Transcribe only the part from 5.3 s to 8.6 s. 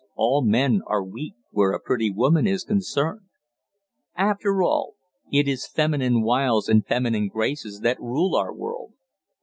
it is feminine wiles and feminine graces that rule our